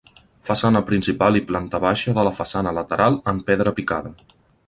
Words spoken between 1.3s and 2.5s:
i planta baixa de la